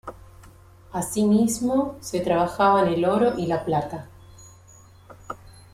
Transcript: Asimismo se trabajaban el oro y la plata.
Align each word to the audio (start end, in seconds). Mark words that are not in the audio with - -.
Asimismo 0.91 1.95
se 2.01 2.21
trabajaban 2.21 2.87
el 2.87 3.05
oro 3.05 3.37
y 3.37 3.45
la 3.45 3.63
plata. 3.63 4.09